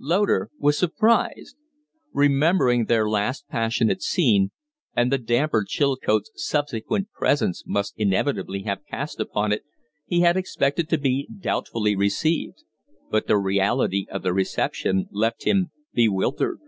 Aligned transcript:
Loder 0.00 0.50
was 0.58 0.76
surprised. 0.76 1.54
Remembering 2.12 2.86
their 2.86 3.08
last 3.08 3.46
passionate 3.48 4.02
scene, 4.02 4.50
and 4.96 5.12
the 5.12 5.16
damper 5.16 5.64
Chilcote's 5.64 6.32
subsequent 6.34 7.12
presence 7.12 7.62
must 7.64 7.94
inevitably 7.96 8.62
have 8.62 8.84
cast 8.90 9.20
upon 9.20 9.52
it, 9.52 9.62
he 10.04 10.22
had 10.22 10.36
expected 10.36 10.88
to 10.88 10.98
be 10.98 11.28
doubtfully 11.38 11.94
received; 11.94 12.64
but 13.12 13.28
the 13.28 13.38
reality 13.38 14.06
of 14.10 14.22
the 14.24 14.32
reception 14.32 15.06
left 15.12 15.44
him 15.46 15.70
bewildered. 15.94 16.58